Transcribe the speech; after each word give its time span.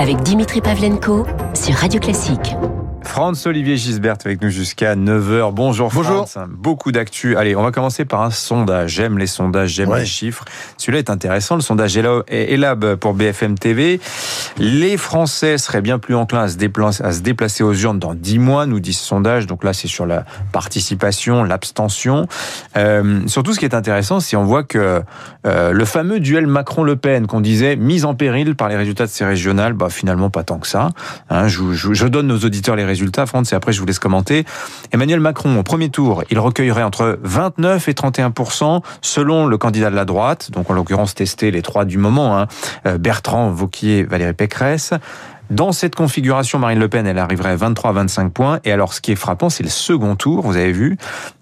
avec 0.00 0.22
Dimitri 0.22 0.62
Pavlenko 0.62 1.26
sur 1.52 1.74
Radio 1.74 2.00
Classique. 2.00 2.56
Franz 3.10 3.44
Olivier 3.48 3.76
Gisbert 3.76 4.14
avec 4.24 4.40
nous 4.40 4.50
jusqu'à 4.50 4.94
9h. 4.94 5.52
Bonjour 5.52 5.90
Bonjour. 5.92 6.28
Beaucoup 6.48 6.92
d'actu. 6.92 7.36
Allez, 7.36 7.56
on 7.56 7.62
va 7.64 7.72
commencer 7.72 8.04
par 8.04 8.22
un 8.22 8.30
sondage. 8.30 8.92
J'aime 8.92 9.18
les 9.18 9.26
sondages, 9.26 9.70
j'aime 9.70 9.88
Ouais. 9.88 9.98
les 10.00 10.06
chiffres. 10.06 10.44
Celui-là 10.76 11.00
est 11.00 11.10
intéressant. 11.10 11.56
Le 11.56 11.60
sondage 11.60 11.96
Ela- 11.96 12.22
Elab 12.28 12.94
pour 12.94 13.14
BFM 13.14 13.58
TV. 13.58 14.00
Les 14.58 14.96
Français 14.96 15.58
seraient 15.58 15.80
bien 15.82 15.98
plus 15.98 16.14
enclins 16.14 16.42
à 16.44 16.48
se, 16.48 16.56
déplacer, 16.56 17.02
à 17.02 17.10
se 17.10 17.20
déplacer 17.20 17.64
aux 17.64 17.74
urnes 17.74 17.98
dans 17.98 18.14
10 18.14 18.38
mois, 18.38 18.66
nous 18.66 18.78
dit 18.78 18.92
ce 18.92 19.04
sondage. 19.04 19.48
Donc 19.48 19.64
là, 19.64 19.72
c'est 19.72 19.88
sur 19.88 20.06
la 20.06 20.24
participation, 20.52 21.42
l'abstention. 21.42 22.28
Euh, 22.76 23.22
surtout, 23.26 23.52
ce 23.54 23.58
qui 23.58 23.64
est 23.64 23.74
intéressant, 23.74 24.20
c'est 24.20 24.36
on 24.36 24.44
voit 24.44 24.62
que 24.62 25.02
euh, 25.46 25.72
le 25.72 25.84
fameux 25.84 26.20
duel 26.20 26.46
Macron-Le 26.46 26.94
Pen 26.94 27.26
qu'on 27.26 27.40
disait 27.40 27.74
mis 27.74 28.04
en 28.04 28.14
péril 28.14 28.54
par 28.54 28.68
les 28.68 28.76
résultats 28.76 29.06
de 29.06 29.10
ces 29.10 29.24
régionales, 29.24 29.72
bah 29.72 29.88
finalement 29.90 30.30
pas 30.30 30.44
tant 30.44 30.58
que 30.60 30.68
ça. 30.68 30.90
Hein, 31.28 31.48
je, 31.48 31.72
je- 31.72 31.92
je 31.92 32.06
donne 32.06 32.30
aux 32.30 32.44
auditeurs 32.44 32.76
les 32.76 32.84
résultats, 32.84 33.00
Et 33.10 33.54
après 33.54 33.72
je 33.72 33.80
vous 33.80 33.86
laisse 33.86 33.98
commenter. 33.98 34.44
Emmanuel 34.92 35.20
Macron, 35.20 35.58
au 35.58 35.62
premier 35.62 35.90
tour, 35.90 36.22
il 36.30 36.38
recueillerait 36.38 36.82
entre 36.82 37.18
29 37.22 37.88
et 37.88 37.92
31% 37.92 38.82
selon 39.02 39.46
le 39.46 39.58
candidat 39.58 39.90
de 39.90 39.96
la 39.96 40.04
droite, 40.04 40.50
donc 40.50 40.70
en 40.70 40.74
l'occurrence 40.74 41.14
testé 41.14 41.50
les 41.50 41.62
trois 41.62 41.84
du 41.84 41.98
moment, 41.98 42.38
hein, 42.38 42.46
euh, 42.86 42.98
Bertrand, 42.98 43.50
Vauquier, 43.50 44.04
Valérie 44.04 44.32
Pécresse. 44.32 44.92
Dans 45.50 45.72
cette 45.72 45.96
configuration, 45.96 46.60
Marine 46.60 46.78
Le 46.78 46.88
Pen, 46.88 47.08
elle 47.08 47.18
arriverait 47.18 47.50
à 47.50 47.56
23 47.56 47.90
à 47.90 47.92
25 47.94 48.32
points. 48.32 48.60
Et 48.64 48.70
alors, 48.70 48.92
ce 48.92 49.00
qui 49.00 49.10
est 49.10 49.16
frappant, 49.16 49.50
c'est 49.50 49.64
le 49.64 49.68
second 49.68 50.14
tour, 50.14 50.46
vous 50.46 50.56
avez 50.56 50.70
vu. 50.70 50.96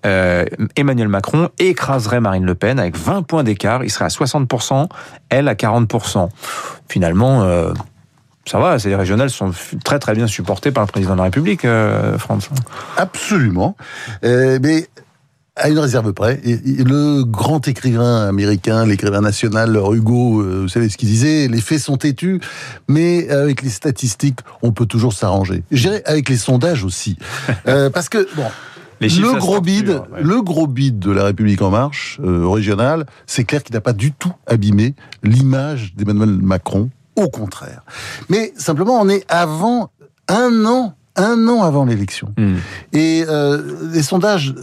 Euh, 0.07 0.47
Emmanuel 0.77 1.09
Macron 1.09 1.51
écraserait 1.59 2.21
Marine 2.21 2.47
Le 2.47 2.55
Pen 2.55 2.81
avec 2.81 2.97
20 2.97 3.23
points 3.23 3.45
d'écart. 3.45 3.85
Il 3.85 3.91
serait 3.91 4.07
à 4.07 4.09
60%, 4.09 4.89
elle 5.29 5.47
à 5.47 5.55
40%. 5.55 6.31
Finalement, 6.89 7.43
euh, 7.43 7.75
ça 8.49 8.59
va, 8.59 8.79
ces 8.79 8.95
régionales 8.95 9.31
sont 9.31 9.53
très 9.85 9.99
très 9.99 10.15
bien 10.15 10.27
supportées 10.27 10.71
par 10.73 10.85
le 10.85 10.91
président 10.91 11.13
de 11.13 11.19
la 11.19 11.25
République, 11.25 11.65
euh, 11.65 12.19
France. 12.19 12.49
Absolument. 12.97 13.77
Euh, 14.25 14.59
mais 14.63 14.89
à 15.61 15.69
une 15.71 15.79
réserve 15.81 16.13
près, 16.13 16.41
et- 16.45 16.53
et 16.81 16.85
le 16.85 17.25
grand 17.25 17.67
écrivain 17.67 18.29
américain, 18.29 18.87
l'écrivain 18.87 19.21
national, 19.21 19.77
Hugo, 19.93 20.41
euh, 20.41 20.61
vous 20.63 20.69
savez 20.69 20.89
ce 20.89 20.97
qu'il 20.97 21.09
disait, 21.09 21.49
les 21.49 21.61
faits 21.61 21.81
sont 21.81 21.97
têtus, 21.97 22.41
mais 22.89 23.29
avec 23.29 23.63
les 23.63 23.69
statistiques, 23.71 24.39
on 24.63 24.71
peut 24.71 24.87
toujours 24.87 25.13
s'arranger. 25.13 25.65
Je 25.73 25.83
dirais 25.89 26.03
avec 26.07 26.29
les 26.29 26.37
sondages 26.37 26.85
aussi. 26.85 27.17
Euh, 27.67 27.91
parce 27.91 28.09
que, 28.09 28.29
bon, 28.37 28.45
Les 29.01 29.09
le 29.09 29.33
gros 29.39 29.61
bide, 29.61 29.89
ouais. 30.13 30.23
le 30.23 30.43
gros 30.43 30.67
bide 30.69 31.01
de 31.01 31.11
la 31.11 31.25
République 31.25 31.61
en 31.63 31.71
marche 31.71 32.21
euh, 32.25 32.47
régionale, 32.49 33.07
c'est 33.27 33.43
clair 33.45 33.63
qu'il 33.65 33.75
n'a 33.75 33.81
pas 33.81 33.93
du 33.93 34.13
tout 34.13 34.33
abîmé 34.47 34.95
l'image 35.25 35.93
d'Emmanuel 35.97 36.39
Macron. 36.41 36.89
Au 37.19 37.29
contraire. 37.29 37.83
Mais 38.29 38.53
simplement, 38.57 38.99
on 39.01 39.09
est 39.09 39.25
avant 39.29 39.91
un 40.29 40.65
an, 40.65 40.95
un 41.17 41.49
an 41.49 41.63
avant 41.63 41.85
l'élection. 41.85 42.33
Hmm. 42.39 42.57
Et 42.93 43.25
euh, 43.29 43.91
les 43.93 44.03
sondages, 44.03 44.55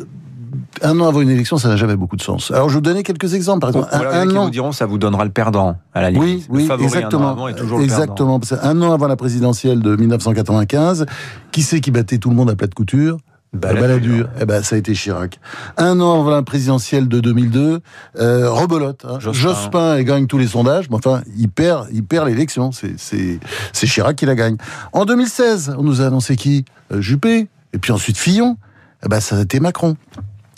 un 0.81 0.99
an 0.99 1.07
avant 1.07 1.21
une 1.21 1.29
élection, 1.29 1.57
ça 1.57 1.67
n'a 1.69 1.75
jamais 1.75 1.95
beaucoup 1.95 2.15
de 2.15 2.21
sens. 2.21 2.51
Alors, 2.51 2.69
je 2.69 2.73
vais 2.73 2.77
vous 2.79 2.81
donner 2.81 3.03
quelques 3.03 3.33
exemples. 3.33 3.61
Par 3.61 3.69
exemple, 3.69 3.87
Voilà, 3.91 4.21
un, 4.21 4.27
qui 4.27 4.37
an. 4.37 4.43
vous 4.45 4.49
diront 4.51 4.71
ça 4.71 4.85
vous 4.85 4.97
donnera 4.97 5.25
le 5.25 5.31
perdant 5.31 5.75
à 5.93 6.01
la 6.01 6.11
limite. 6.11 6.45
Oui, 6.49 6.61
oui, 6.61 6.65
favori 6.67 6.85
un 6.85 6.89
an 6.89 6.97
exactement. 6.97 7.29
avant 7.31 7.47
est 7.47 7.55
toujours 7.55 7.79
le 7.79 7.87
perdant. 7.87 8.03
exactement. 8.03 8.39
Un 8.61 8.81
an 8.81 8.93
avant 8.93 9.07
la 9.07 9.15
présidentielle 9.15 9.81
de 9.81 9.95
1995, 9.95 11.05
qui 11.51 11.61
c'est 11.61 11.81
qui 11.81 11.91
battait 11.91 12.17
tout 12.17 12.29
le 12.29 12.35
monde 12.35 12.49
à 12.49 12.55
plat 12.55 12.67
de 12.67 12.75
couture? 12.75 13.17
Balladur. 13.55 13.81
Balladur. 13.87 14.29
Eh 14.41 14.45
ben, 14.45 14.63
ça 14.63 14.75
a 14.75 14.79
été 14.79 14.93
Chirac. 14.93 15.39
Un 15.77 15.99
an 15.99 16.21
avant 16.21 16.31
la 16.31 16.41
présidentielle 16.43 17.07
de 17.07 17.19
2002, 17.19 17.79
euh, 18.19 18.49
rebelote. 18.51 19.05
hein. 19.05 19.19
Jospin. 19.19 20.01
Gagne 20.03 20.27
tous 20.27 20.37
les 20.37 20.47
sondages, 20.47 20.89
mais 20.89 20.95
enfin, 20.97 21.21
il 21.37 21.49
perd, 21.49 21.87
il 21.91 22.03
perd 22.03 22.27
l'élection. 22.27 22.71
C'est, 22.71 23.39
Chirac 23.73 24.15
qui 24.15 24.25
la 24.25 24.35
gagne. 24.35 24.57
En 24.93 25.05
2016, 25.05 25.75
on 25.77 25.83
nous 25.83 26.01
a 26.01 26.05
annoncé 26.07 26.35
qui? 26.35 26.65
Euh, 26.91 27.01
Juppé. 27.01 27.47
Et 27.73 27.77
puis 27.77 27.91
ensuite 27.91 28.17
Fillon. 28.17 28.57
Eh 29.03 29.09
ben, 29.09 29.19
ça 29.19 29.37
a 29.37 29.41
été 29.41 29.59
Macron. 29.59 29.97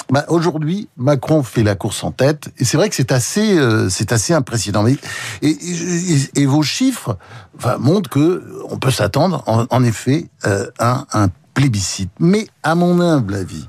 Bah, 0.10 0.24
aujourd'hui, 0.30 0.88
Macron 0.96 1.44
fait 1.44 1.64
la 1.64 1.76
course 1.76 2.02
en 2.06 2.12
tête, 2.12 2.48
et 2.60 2.64
c'est 2.64 2.78
vrai 2.78 2.88
que 2.88 2.96
c'est 2.96 3.12
assez, 3.12 3.58
euh, 3.58 3.90
c'est 3.90 4.14
assez 4.14 4.34
impressionnant. 4.34 4.84
Mais, 4.84 4.96
et, 5.42 5.50
et- 5.50 6.42
et 6.42 6.46
vos 6.46 6.64
chiffres 6.64 7.18
enfin, 7.58 7.78
montrent 7.78 8.10
que 8.10 8.42
on 8.70 8.78
peut 8.78 8.90
s'attendre, 8.92 9.44
en, 9.48 9.66
en 9.70 9.84
effet, 9.84 10.30
euh, 10.46 10.66
à 10.80 11.04
un 11.12 11.28
plébiscite. 11.58 12.12
Mais 12.20 12.46
à 12.62 12.76
mon 12.76 13.02
humble 13.02 13.34
avis, 13.34 13.66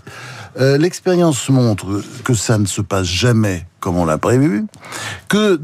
euh, 0.60 0.76
l'expérience 0.76 1.48
montre 1.48 2.02
que 2.22 2.34
ça 2.34 2.58
ne 2.58 2.66
se 2.66 2.82
passe 2.82 3.06
jamais 3.06 3.66
comme 3.80 3.96
on 3.96 4.04
l'a 4.04 4.18
prévu, 4.18 4.66
que 5.28 5.58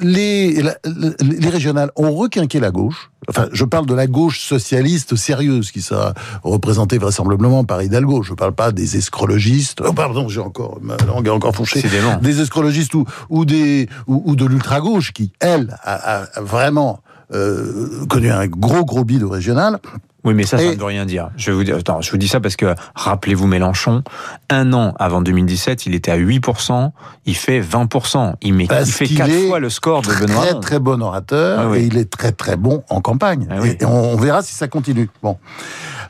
les, 0.00 0.60
la- 0.62 0.76
les 1.20 1.48
régionales 1.48 1.90
ont 1.94 2.12
requinqué 2.12 2.58
la 2.58 2.70
gauche. 2.72 3.10
Enfin, 3.28 3.46
je 3.52 3.64
parle 3.64 3.86
de 3.86 3.94
la 3.94 4.06
gauche 4.08 4.40
socialiste 4.40 5.14
sérieuse 5.16 5.70
qui 5.70 5.82
sera 5.82 6.14
représentée 6.42 6.98
vraisemblablement 6.98 7.62
par 7.64 7.80
Hidalgo. 7.82 8.22
Je 8.24 8.34
parle 8.34 8.54
pas 8.54 8.72
des 8.72 8.96
escrologistes. 8.96 9.80
Oh, 9.84 9.92
pardon, 9.92 10.28
j'ai 10.28 10.40
encore 10.40 10.78
ma 10.82 10.96
langue 11.06 11.26
est 11.28 11.30
encore 11.30 11.54
fourchée. 11.54 11.82
Décidément. 11.82 12.16
Des 12.16 12.40
escrologistes 12.40 12.94
ou, 12.94 13.04
ou 13.28 13.44
des 13.44 13.88
ou, 14.08 14.22
ou 14.24 14.34
de 14.34 14.44
l'ultra 14.46 14.80
gauche 14.80 15.12
qui, 15.12 15.32
elle, 15.40 15.76
a, 15.84 16.24
vraiment 16.40 17.00
euh, 17.34 18.04
connu 18.08 18.30
un 18.30 18.46
gros 18.46 18.84
gros 18.84 19.04
bide 19.04 19.22
au 19.22 19.28
régional. 19.30 19.78
Oui, 20.24 20.34
mais 20.34 20.44
ça, 20.44 20.58
ça 20.58 20.64
Et- 20.64 20.74
ne 20.74 20.80
veut 20.80 20.84
rien 20.84 21.06
dire. 21.06 21.30
Je 21.36 21.52
vous 21.52 21.62
dis, 21.62 21.70
attends, 21.72 22.00
je 22.00 22.10
vous 22.10 22.16
dis 22.16 22.26
ça 22.28 22.40
parce 22.40 22.56
que 22.56 22.74
rappelez-vous 22.96 23.46
Mélenchon, 23.46 24.02
un 24.50 24.72
an 24.72 24.92
avant 24.98 25.20
2017, 25.22 25.86
il 25.86 25.94
était 25.94 26.10
à 26.10 26.18
8%, 26.18 26.90
il 27.24 27.36
fait 27.36 27.60
20%. 27.60 28.34
Il, 28.42 28.54
met, 28.54 28.64
il 28.64 28.86
fait 28.86 29.06
quatre 29.06 29.32
fois 29.46 29.60
le 29.60 29.70
score 29.70 30.02
de 30.02 30.08
Benoît 30.08 30.44
très 30.46 30.60
très 30.60 30.78
bon 30.80 31.00
orateur 31.02 31.60
Ah 31.60 31.68
oui. 31.68 31.78
et 31.78 31.82
il 31.84 31.96
est 31.98 32.10
très 32.10 32.32
très 32.32 32.56
bon 32.56 32.82
en 32.90 33.00
campagne. 33.00 33.46
Ah 33.50 33.56
oui. 33.60 33.76
Et 33.80 33.84
on, 33.84 34.12
on 34.12 34.16
verra 34.16 34.42
si 34.42 34.54
ça 34.54 34.66
continue. 34.66 35.08
Bon, 35.22 35.38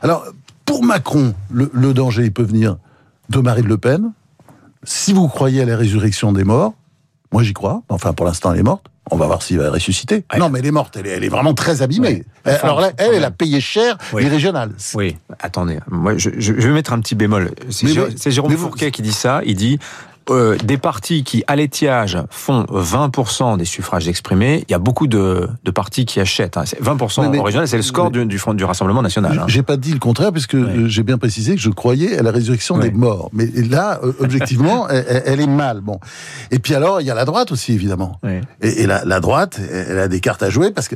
alors 0.01 0.25
pour 0.65 0.83
Macron, 0.83 1.33
le, 1.51 1.69
le 1.73 1.93
danger 1.93 2.23
il 2.25 2.33
peut 2.33 2.43
venir 2.43 2.77
de 3.29 3.39
Marine 3.39 3.67
Le 3.67 3.77
Pen. 3.77 4.11
Si 4.83 5.13
vous 5.13 5.27
croyez 5.27 5.61
à 5.61 5.65
la 5.65 5.77
résurrection 5.77 6.31
des 6.31 6.43
morts, 6.43 6.73
moi 7.31 7.43
j'y 7.43 7.53
crois. 7.53 7.83
Enfin 7.89 8.13
pour 8.13 8.25
l'instant 8.25 8.53
elle 8.53 8.59
est 8.59 8.63
morte. 8.63 8.87
On 9.11 9.17
va 9.17 9.25
voir 9.27 9.41
s'il 9.41 9.57
va 9.59 9.69
ressusciter. 9.71 10.23
Ouais. 10.31 10.39
Non 10.39 10.49
mais 10.49 10.59
elle 10.59 10.65
est 10.67 10.71
morte. 10.71 10.95
Elle 10.97 11.07
est, 11.07 11.11
elle 11.11 11.23
est 11.23 11.29
vraiment 11.29 11.53
très 11.53 11.81
abîmée. 11.81 12.23
Ouais. 12.45 12.57
Alors 12.63 12.79
là, 12.81 12.91
elle, 12.97 13.15
elle 13.15 13.23
a 13.23 13.31
payé 13.31 13.59
cher 13.61 13.97
Oui. 14.13 14.23
les 14.23 14.29
régionales. 14.29 14.71
Oui, 14.93 15.17
attendez, 15.39 15.79
moi 15.89 16.17
je, 16.17 16.29
vais 16.53 16.71
mettre 16.71 16.93
un 16.93 16.99
petit 16.99 17.15
bémol. 17.15 17.51
C'est 17.69 18.31
Jérôme 18.31 18.53
vous- 18.53 18.57
Fourquet 18.67 18.91
qui 18.91 19.01
dit 19.01 19.11
ça. 19.13 19.41
Il 19.45 19.55
dit 19.55 19.79
euh, 20.29 20.57
des 20.63 20.77
partis 20.77 21.23
qui, 21.23 21.43
à 21.47 21.55
l'étiage, 21.55 22.17
font 22.29 22.63
20% 22.69 23.57
des 23.57 23.65
suffrages 23.65 24.07
exprimés. 24.07 24.63
Il 24.67 24.71
y 24.71 24.75
a 24.75 24.79
beaucoup 24.79 25.07
de, 25.07 25.47
de 25.63 25.71
partis 25.71 26.05
qui 26.05 26.19
achètent. 26.19 26.57
hein. 26.57 26.63
C'est 26.65 26.81
20% 26.81 27.21
Oui, 27.21 27.27
mais- 27.31 27.39
au 27.39 27.43
régional, 27.43 27.67
c'est 27.67 27.77
le 27.77 27.83
score 27.83 28.11
du, 28.11 28.25
du 28.25 28.37
Front 28.39 28.53
du 28.53 28.63
Rassemblement 28.63 29.01
National. 29.01 29.39
hein. 29.39 29.45
J'ai 29.47 29.63
pas 29.63 29.77
dit 29.77 29.91
le 29.93 29.99
contraire 29.99 30.31
puisque 30.31 30.55
euh, 30.55 30.87
j'ai 30.87 31.03
bien 31.03 31.17
précisé 31.17 31.55
que 31.55 31.61
je 31.61 31.69
croyais 31.69 32.17
à 32.17 32.23
la 32.23 32.31
résurrection 32.31 32.77
des 32.77 32.91
morts. 32.91 33.29
Mais 33.33 33.47
là, 33.47 33.99
euh, 34.03 34.13
objectivement, 34.19 34.87
elle, 34.89 35.39
est 35.41 35.47
mal. 35.47 35.81
Bon. 35.81 35.99
Et 36.51 36.59
puis 36.59 36.75
alors, 36.75 37.01
il 37.01 37.07
y 37.07 37.11
a 37.11 37.15
la 37.15 37.25
droite 37.25 37.51
aussi, 37.51 37.73
évidemment. 37.73 38.19
Oui. 38.23 38.39
Et, 38.61 38.83
et 38.83 38.87
la, 38.87 39.03
la 39.05 39.19
droite, 39.19 39.59
elle 39.71 39.99
a 39.99 40.07
des 40.07 40.19
cartes 40.19 40.43
à 40.43 40.49
jouer 40.49 40.71
parce 40.71 40.87
que 40.87 40.95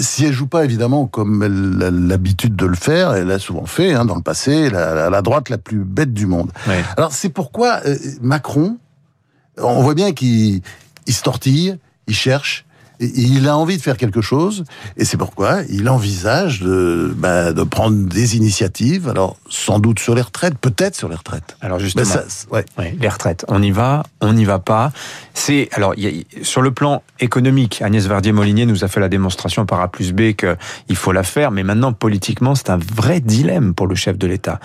si 0.00 0.24
elle 0.26 0.32
joue 0.32 0.46
pas 0.46 0.64
évidemment 0.64 1.06
comme 1.06 1.42
elle 1.42 1.82
a 1.86 1.90
l'habitude 1.90 2.56
de 2.56 2.66
le 2.66 2.74
faire, 2.76 3.12
elle 3.14 3.26
l'a 3.26 3.38
souvent 3.38 3.66
fait 3.66 3.92
hein, 3.94 4.04
dans 4.04 4.16
le 4.16 4.22
passé, 4.22 4.70
la, 4.70 4.94
la- 4.94 5.10
la 5.10 5.22
droite 5.22 5.48
la 5.48 5.58
plus 5.58 5.84
bête 5.84 6.12
du 6.12 6.26
monde. 6.26 6.50
Alors 6.96 7.12
c'est 7.12 7.28
pourquoi 7.28 7.80
Macron, 8.20 8.71
on 9.62 9.82
voit 9.82 9.94
bien 9.94 10.12
qu'il 10.12 10.60
il 11.06 11.14
se 11.14 11.22
tortille, 11.22 11.78
il 12.06 12.14
cherche. 12.14 12.64
Et- 13.02 13.06
et 13.06 13.22
Il 13.22 13.48
a 13.48 13.56
envie 13.56 13.76
de 13.76 13.82
faire 13.82 13.96
quelque 13.96 14.20
chose, 14.20 14.64
et 14.96 15.04
c'est 15.04 15.16
pourquoi 15.16 15.62
il 15.68 15.88
envisage 15.88 16.60
de, 16.60 17.12
bah, 17.16 17.52
de 17.52 17.62
prendre 17.62 17.96
des 18.08 18.36
initiatives. 18.36 19.08
Alors, 19.08 19.36
sans 19.48 19.78
doute 19.78 19.98
sur 19.98 20.14
les 20.14 20.22
retraites, 20.22 20.56
peut-être 20.58 20.94
sur 20.94 21.08
les 21.08 21.16
retraites. 21.16 21.56
Alors 21.60 21.78
justement, 21.78 22.04
ça, 22.04 22.24
ouais. 22.50 22.64
Les 23.00 23.08
retraites. 23.08 23.44
On 23.48 23.62
y 23.62 23.70
va, 23.70 24.02
on 24.20 24.32
n'y 24.32 24.44
va 24.44 24.58
pas. 24.58 24.92
C'est 25.34 25.68
alors 25.72 25.94
il 25.96 26.04
y 26.04 26.26
a- 26.40 26.44
sur 26.44 26.62
le 26.62 26.70
plan 26.72 27.02
économique, 27.20 27.82
Agnès 27.82 28.06
Verdier-Molinier 28.06 28.66
nous 28.66 28.84
a 28.84 28.88
fait 28.88 29.00
la 29.00 29.08
démonstration 29.08 29.66
par 29.66 29.80
A 29.80 29.88
plus 29.88 30.12
B 30.12 30.32
qu'il 30.34 30.96
faut 30.96 31.12
la 31.12 31.22
faire, 31.22 31.50
mais 31.50 31.62
maintenant 31.62 31.92
politiquement 31.92 32.54
c'est 32.54 32.70
un 32.70 32.78
vrai 32.78 33.20
dilemme 33.20 33.74
pour 33.74 33.86
le 33.86 33.94
chef 33.94 34.18
de 34.18 34.26
l'État. 34.26 34.60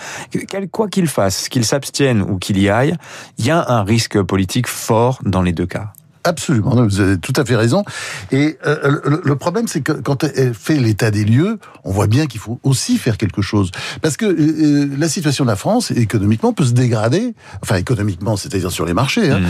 Quoi 0.70 0.88
qu'il 0.88 1.06
fasse, 1.08 1.48
qu'il 1.48 1.64
s'abstienne 1.64 2.22
ou 2.22 2.38
qu'il 2.38 2.58
y 2.58 2.68
aille, 2.68 2.94
il 3.38 3.46
y 3.46 3.50
a 3.50 3.64
un 3.70 3.82
risque 3.82 4.20
politique 4.22 4.66
fort 4.66 5.18
dans 5.24 5.42
les 5.42 5.52
deux 5.52 5.66
cas. 5.66 5.92
Absolument, 6.24 6.74
vous 6.84 7.00
avez 7.00 7.18
tout 7.18 7.32
à 7.36 7.44
fait 7.44 7.56
raison. 7.56 7.84
Et 8.32 8.58
euh, 8.66 9.00
le, 9.04 9.22
le 9.24 9.36
problème, 9.36 9.68
c'est 9.68 9.80
que 9.80 9.92
quand 9.92 10.24
elle 10.24 10.54
fait 10.54 10.76
l'état 10.76 11.10
des 11.10 11.24
lieux, 11.24 11.58
on 11.84 11.90
voit 11.90 12.06
bien 12.06 12.26
qu'il 12.26 12.40
faut 12.40 12.60
aussi 12.62 12.98
faire 12.98 13.16
quelque 13.16 13.42
chose. 13.42 13.70
Parce 14.02 14.16
que 14.16 14.26
euh, 14.26 14.88
la 14.98 15.08
situation 15.08 15.44
de 15.44 15.50
la 15.50 15.56
France, 15.56 15.90
économiquement, 15.90 16.52
peut 16.52 16.64
se 16.64 16.72
dégrader. 16.72 17.34
Enfin, 17.62 17.76
économiquement, 17.76 18.36
c'est-à-dire 18.36 18.70
sur 18.70 18.84
les 18.84 18.94
marchés. 18.94 19.30
Hein. 19.30 19.40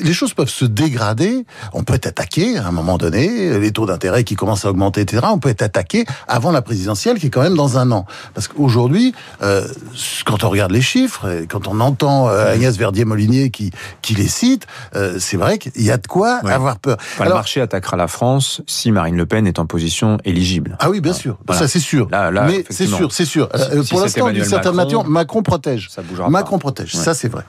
Les 0.00 0.12
choses 0.12 0.34
peuvent 0.34 0.48
se 0.48 0.64
dégrader. 0.64 1.44
On 1.72 1.82
peut 1.82 1.94
être 1.94 2.06
attaqué 2.06 2.58
à 2.58 2.66
un 2.66 2.72
moment 2.72 2.98
donné. 2.98 3.58
Les 3.58 3.72
taux 3.72 3.86
d'intérêt 3.86 4.24
qui 4.24 4.34
commencent 4.34 4.64
à 4.64 4.70
augmenter, 4.70 5.00
etc. 5.02 5.26
On 5.30 5.38
peut 5.38 5.48
être 5.48 5.62
attaqué 5.62 6.04
avant 6.26 6.50
la 6.50 6.62
présidentielle, 6.62 7.18
qui 7.18 7.26
est 7.26 7.30
quand 7.30 7.42
même 7.42 7.56
dans 7.56 7.78
un 7.78 7.90
an. 7.90 8.06
Parce 8.34 8.48
qu'aujourd'hui, 8.48 9.14
euh, 9.42 9.66
quand 10.24 10.44
on 10.44 10.50
regarde 10.50 10.72
les 10.72 10.82
chiffres, 10.82 11.26
quand 11.48 11.68
on 11.68 11.80
entend 11.80 12.28
euh, 12.28 12.52
Agnès 12.52 12.76
Verdier-Molinier 12.76 13.50
qui, 13.50 13.70
qui 14.02 14.14
les 14.14 14.28
cite, 14.28 14.66
euh, 14.94 15.18
c'est 15.18 15.36
vrai 15.36 15.58
qu'il 15.58 15.82
y 15.82 15.90
a 15.90 15.96
de 15.96 16.06
quoi 16.06 16.17
Pourquoi 16.18 16.52
avoir 16.52 16.78
peur 16.78 16.96
enfin, 16.98 17.24
Le 17.24 17.30
marché 17.30 17.60
attaquera 17.60 17.96
la 17.96 18.08
France 18.08 18.62
si 18.66 18.90
Marine 18.90 19.16
Le 19.16 19.26
Pen 19.26 19.46
est 19.46 19.58
en 19.58 19.66
position 19.66 20.18
éligible. 20.24 20.76
Ah 20.80 20.90
oui, 20.90 21.00
bien 21.00 21.12
sûr. 21.12 21.38
Ça, 21.52 21.68
c'est 21.68 21.78
sûr. 21.78 22.08
Là, 22.10 22.30
là, 22.30 22.44
Mais 22.46 22.64
c'est 22.70 22.86
sûr, 22.86 23.12
c'est 23.12 23.24
sûr. 23.24 23.48
Si, 23.82 23.90
pour 23.90 24.00
l'instant, 24.00 24.30
d'une 24.30 24.44
certaine 24.44 24.74
Macron, 24.74 25.04
Macron 25.04 25.42
protège. 25.42 25.88
Ça 25.90 26.02
bougera 26.02 26.28
Macron 26.28 26.58
protège. 26.58 26.94
Ça, 26.94 27.14
c'est 27.14 27.28
vrai. 27.28 27.44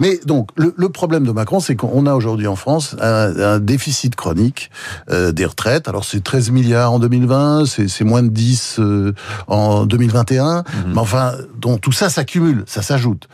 Mais 0.00 0.20
donc, 0.26 0.50
le, 0.56 0.74
le 0.76 0.88
problème 0.88 1.26
de 1.26 1.32
Macron, 1.32 1.60
c'est 1.60 1.76
qu'on 1.76 2.06
a 2.06 2.14
aujourd'hui 2.14 2.46
en 2.46 2.56
France 2.56 2.96
un, 3.00 3.36
un 3.38 3.58
déficit 3.58 4.16
chronique 4.16 4.70
euh, 5.10 5.32
des 5.32 5.44
retraites. 5.44 5.88
Alors, 5.88 6.04
c'est 6.04 6.22
13 6.22 6.50
milliards 6.50 6.92
en 6.92 6.98
2020, 6.98 7.66
c'est 7.66 8.04
moins 8.04 8.22
de 8.22 8.28
10 8.28 8.76
euh, 8.78 9.12
en 9.48 9.86
2021. 9.86 10.58
Mhm. 10.58 10.64
Mais 10.94 10.98
enfin, 10.98 11.32
donc 11.56 11.80
tout 11.80 11.92
ça 11.92 12.08
s'accumule, 12.08 12.64
ça 12.66 12.82
s'ajoute. 12.82 13.28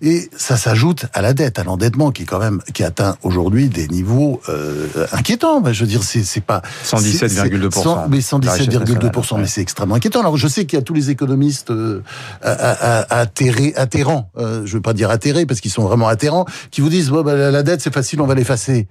Et 0.00 0.30
ça 0.36 0.56
s'ajoute 0.56 1.06
à 1.12 1.22
la 1.22 1.34
dette, 1.34 1.58
à 1.58 1.64
l'endettement 1.64 2.12
qui 2.12 2.22
est 2.22 2.26
quand 2.26 2.38
même 2.38 2.60
qui 2.72 2.84
atteint 2.84 3.16
aujourd'hui 3.22 3.68
des 3.68 3.88
niveaux 3.88 4.40
euh, 4.48 4.86
inquiétants. 5.12 5.62
Je 5.72 5.80
veux 5.80 5.88
dire, 5.88 6.04
c'est 6.04 6.22
c'est 6.22 6.40
pas 6.40 6.62
117,2%. 6.84 8.06
Mais 8.08 8.18
117,2%, 8.18 9.40
mais 9.40 9.46
c'est 9.46 9.60
extrêmement 9.60 9.96
inquiétant. 9.96 10.20
Alors 10.20 10.36
je 10.36 10.46
sais 10.46 10.66
qu'il 10.66 10.78
y 10.78 10.80
a 10.80 10.84
tous 10.84 10.94
les 10.94 11.10
économistes 11.10 11.70
euh, 11.70 12.02
atterrés, 12.42 13.72
atterrants. 13.76 14.30
Euh, 14.38 14.62
je 14.64 14.74
veux 14.74 14.82
pas 14.82 14.92
dire 14.92 15.10
atterrés 15.10 15.46
parce 15.46 15.60
qu'ils 15.60 15.72
sont 15.72 15.82
vraiment 15.82 16.08
atterrants, 16.08 16.46
qui 16.70 16.80
vous 16.80 16.88
disent 16.88 17.10
bah, 17.10 17.34
la 17.34 17.62
dette 17.62 17.80
c'est 17.80 17.92
facile, 17.92 18.20
on 18.20 18.26
va 18.26 18.34
l'effacer. 18.34 18.86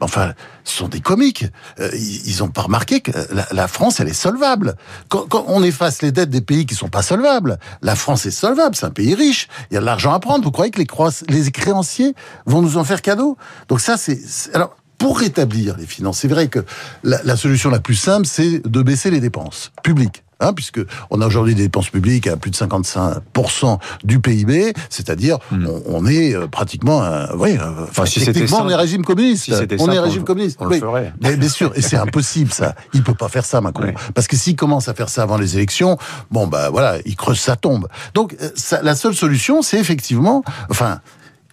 Enfin, 0.00 0.34
ce 0.64 0.76
sont 0.76 0.88
des 0.88 1.00
comiques. 1.00 1.44
Euh, 1.80 1.90
ils 1.94 2.38
n'ont 2.38 2.48
pas 2.48 2.62
remarqué 2.62 3.00
que 3.00 3.10
la, 3.52 3.68
France, 3.68 4.00
elle 4.00 4.08
est 4.08 4.12
solvable. 4.12 4.76
Quand, 5.08 5.44
on 5.48 5.62
efface 5.62 6.02
les 6.02 6.12
dettes 6.12 6.30
des 6.30 6.40
pays 6.40 6.66
qui 6.66 6.74
sont 6.74 6.88
pas 6.88 7.02
solvables, 7.02 7.58
la 7.82 7.96
France 7.96 8.26
est 8.26 8.30
solvable. 8.30 8.76
C'est 8.76 8.86
un 8.86 8.90
pays 8.90 9.14
riche. 9.14 9.48
Il 9.70 9.74
y 9.74 9.76
a 9.76 9.80
de 9.80 9.86
l'argent 9.86 10.12
à 10.12 10.20
prendre. 10.20 10.44
Vous 10.44 10.52
croyez 10.52 10.70
que 10.70 10.78
les, 10.78 10.86
les 11.28 11.50
créanciers 11.50 12.14
vont 12.46 12.62
nous 12.62 12.76
en 12.76 12.84
faire 12.84 13.02
cadeau? 13.02 13.36
Donc 13.68 13.80
ça, 13.80 13.96
c'est 13.96 14.20
alors 14.54 14.76
pour 14.98 15.18
rétablir 15.18 15.76
les 15.76 15.86
finances. 15.86 16.18
C'est 16.18 16.28
vrai 16.28 16.48
que 16.48 16.64
la, 17.02 17.22
la 17.24 17.36
solution 17.36 17.70
la 17.70 17.80
plus 17.80 17.94
simple, 17.94 18.26
c'est 18.26 18.60
de 18.66 18.82
baisser 18.82 19.10
les 19.10 19.20
dépenses 19.20 19.72
publiques. 19.82 20.24
Hein, 20.40 20.52
puisque 20.52 20.80
on 21.10 21.20
a 21.20 21.26
aujourd'hui 21.26 21.56
des 21.56 21.64
dépenses 21.64 21.90
publiques 21.90 22.28
à 22.28 22.36
plus 22.36 22.52
de 22.52 22.56
55% 22.56 23.78
du 24.04 24.20
PIB, 24.20 24.72
c'est-à-dire 24.88 25.38
hmm. 25.50 25.66
on, 25.86 26.06
est 26.06 26.32
euh, 26.32 26.46
pratiquement, 26.46 27.02
oui, 27.34 27.56
euh, 27.60 27.82
enfin, 27.82 28.06
si 28.06 28.24
techniquement 28.24 28.62
on 28.62 28.68
est 28.68 28.74
régime 28.76 29.04
communiste. 29.04 29.46
Si 29.46 29.52
on 29.80 29.90
est 29.90 29.98
régime 29.98 30.22
communiste. 30.22 30.58
On 30.60 30.66
le 30.66 30.78
ferait. 30.78 31.12
Mais, 31.20 31.36
bien 31.36 31.48
sûr, 31.48 31.72
et 31.74 31.82
c'est 31.82 31.96
impossible 31.96 32.52
ça. 32.52 32.76
Il 32.94 33.02
peut 33.02 33.14
pas 33.14 33.28
faire 33.28 33.44
ça, 33.44 33.60
Macron, 33.60 33.92
parce 34.14 34.28
que 34.28 34.36
s'il 34.36 34.54
commence 34.54 34.88
à 34.88 34.94
faire 34.94 35.08
ça 35.08 35.24
avant 35.24 35.38
les 35.38 35.56
élections, 35.56 35.98
bon 36.30 36.46
bah 36.46 36.70
voilà, 36.70 36.98
il 37.04 37.16
creuse 37.16 37.40
sa 37.40 37.56
tombe. 37.56 37.88
Donc 38.14 38.36
euh, 38.40 38.50
ça, 38.54 38.80
la 38.82 38.94
seule 38.94 39.14
solution, 39.14 39.62
c'est 39.62 39.78
effectivement, 39.78 40.44
enfin, 40.70 41.00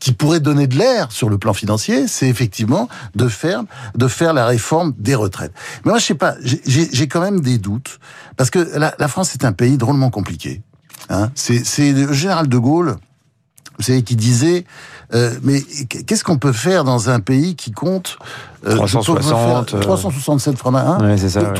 qui 0.06 0.14
pourrait 0.14 0.40
donner 0.40 0.68
de 0.68 0.78
l'air 0.78 1.12
sur 1.12 1.30
le 1.30 1.40
plan 1.40 1.54
financier, 1.54 2.08
c'est 2.08 2.30
effectivement 2.30 2.88
de 3.16 3.28
faire 3.28 3.64
de 3.96 4.08
faire 4.08 4.34
la 4.36 4.46
réforme 4.46 4.94
des 5.00 5.16
retraites. 5.16 5.52
Mais 5.84 5.90
moi, 5.90 5.98
je 5.98 6.06
sais 6.06 6.14
pas, 6.14 6.36
j'ai 6.44 7.08
quand 7.08 7.22
même 7.22 7.40
des 7.40 7.58
doutes 7.58 8.00
parce 8.38 8.52
que 8.52 8.60
la, 8.78 8.94
la 9.00 9.08
France 9.08 9.34
est 9.34 9.44
un 9.46 9.52
pays 9.52 9.80
drôlement 9.80 10.12
compliqué. 10.12 10.62
Hein 11.10 11.32
c'est 11.34 11.92
le 11.92 12.14
général 12.14 12.48
de 12.48 12.58
Gaulle, 12.60 12.98
vous 13.80 13.84
savez, 13.84 14.04
qui 14.04 14.16
disait 14.16 14.66
euh, 15.16 15.34
mais 15.42 15.62
qu'est-ce 15.62 16.24
qu'on 16.24 16.38
peut 16.38 16.54
faire 16.54 16.84
dans 16.84 17.10
un 17.10 17.20
pays 17.20 17.56
qui 17.56 17.72
compte 17.72 18.20
euh, 18.68 18.76
360 18.76 19.80
367 19.80 20.56
francs 20.56 20.76
hein 20.76 21.00
ouais, 21.02 21.18
ça. 21.18 21.52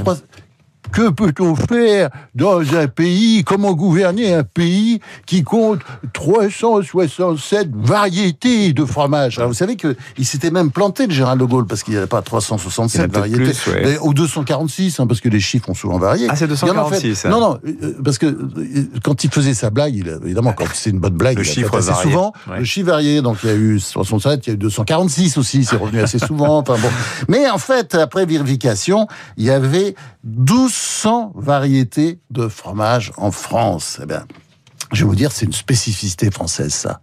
Que 0.96 1.10
peut-on 1.10 1.58
faire 1.58 2.10
dans 2.36 2.62
un 2.74 2.88
pays 2.88 3.44
Comment 3.44 3.74
gouverner 3.74 4.34
un 4.34 4.44
pays 4.44 5.02
qui 5.26 5.44
compte 5.44 5.82
367 6.14 7.70
variétés 7.76 8.72
de 8.72 8.86
fromage? 8.86 9.38
Alors 9.38 9.50
vous 9.50 9.56
savez 9.56 9.76
que 9.76 9.98
il 10.18 10.26
s'était 10.26 10.52
même 10.52 10.72
planté 10.72 11.06
le 11.08 11.12
général 11.12 11.38
de 11.38 11.44
Gaulle 11.44 11.66
parce 11.66 11.84
qu'il 11.84 11.96
n'y 11.96 11.98
avait 11.98 12.08
pas 12.08 12.22
367 12.22 13.12
variétés, 13.12 13.52
ou 14.04 14.14
246 14.14 15.02
hein, 15.02 15.06
parce 15.06 15.20
que 15.20 15.28
les 15.28 15.42
chiffres 15.42 15.70
ont 15.70 15.74
souvent 15.74 15.98
varié. 15.98 16.28
Ah 16.30 16.38
c'est 16.38 16.48
246. 16.48 17.26
Non 17.26 17.42
non 17.42 17.60
euh, 17.68 17.98
parce 18.02 18.18
que 18.18 18.28
euh, 18.28 18.90
quand 19.04 19.22
il 19.26 19.30
faisait 19.30 19.54
sa 19.54 19.72
blague, 19.72 19.96
il, 19.96 20.08
évidemment 20.24 20.54
quand 20.54 20.64
c'est 20.74 20.92
une 20.92 21.00
bonne 21.00 21.18
blague, 21.18 21.40
le 21.40 21.44
il 21.44 21.52
chiffre 21.52 21.76
assez 21.76 21.94
souvent. 22.04 22.32
Le 22.58 22.64
chiffre 22.64 22.88
varié, 22.88 23.22
donc 23.22 23.40
il 23.44 23.50
y 23.50 23.52
a 23.52 23.56
eu 23.56 23.82
67, 23.82 24.48
il 24.48 24.50
y 24.50 24.52
a 24.52 24.54
eu 24.54 24.58
246 24.60 25.38
aussi, 25.40 25.66
c'est 25.66 25.76
revenu 25.76 26.00
assez 26.00 26.20
souvent. 26.20 26.60
Enfin 26.60 26.78
bon, 26.82 26.90
mais 27.28 27.50
en 27.50 27.58
fait 27.58 27.96
après 27.96 28.26
vérification, 28.26 29.10
il 29.36 29.44
y 29.44 29.52
avait 29.52 29.94
1200 30.86 31.34
variétés 31.36 32.20
de 32.30 32.48
fromage 32.48 33.12
en 33.18 33.32
France. 33.32 34.00
Eh 34.04 34.06
bien, 34.06 34.26
je 34.92 35.04
vais 35.04 35.10
vous 35.10 35.16
dire, 35.16 35.32
c'est 35.32 35.46
une 35.46 35.54
spécificité 35.54 36.30
française, 36.30 36.74
ça. 36.74 37.00